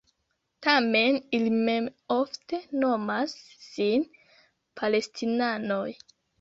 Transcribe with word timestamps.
Tamen, 0.67 1.19
ili 1.39 1.51
mem 1.67 1.89
ofte 2.17 2.61
nomas 2.85 3.37
sin 3.69 4.09
Palestinanoj. 4.83 5.89